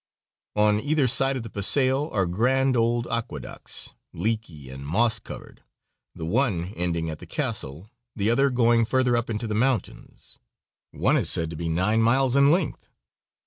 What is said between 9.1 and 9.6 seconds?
up into the